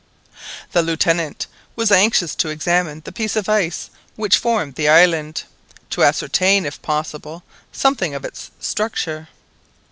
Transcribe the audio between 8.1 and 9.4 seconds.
of its structure.